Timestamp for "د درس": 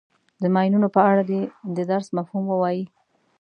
1.77-2.07